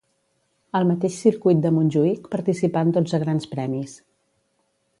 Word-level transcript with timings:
Al 0.79 0.87
mateix 0.91 1.17
circuit 1.25 1.59
de 1.65 1.71
Montjuïc 1.75 2.25
participà 2.37 2.83
en 2.87 2.95
dotze 2.99 3.21
grans 3.25 3.49
premis. 3.55 3.95